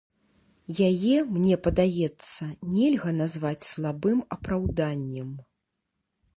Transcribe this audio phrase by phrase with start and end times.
[0.89, 5.29] Яе, мне падаецца, нельга назваць слабым апраўданнем.